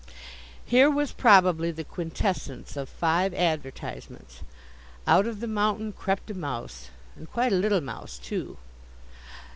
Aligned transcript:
Here 0.65 0.89
was 0.89 1.11
probably 1.11 1.69
the 1.69 1.83
quintessence 1.83 2.75
of 2.75 2.89
five 2.89 3.35
advertisements. 3.35 4.39
Out 5.05 5.27
of 5.27 5.41
the 5.41 5.47
mountain 5.47 5.91
crept 5.93 6.31
a 6.31 6.33
mouse, 6.33 6.89
and 7.15 7.29
quite 7.31 7.51
a 7.53 7.61
little 7.61 7.81
mouse, 7.81 8.17
too! 8.17 8.57